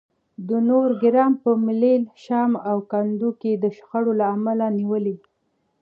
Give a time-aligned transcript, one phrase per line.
[0.47, 5.15] د نورګرام په ملیل، شام او کندو کې د شخړې له امله نیولي